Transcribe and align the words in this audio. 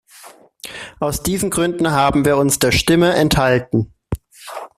Aus 0.99 1.21
diesen 1.21 1.51
Gründen 1.51 1.91
haben 1.91 2.25
wir 2.25 2.37
uns 2.37 2.57
der 2.57 2.71
Stimme 2.71 3.13
enthalten. 3.13 3.93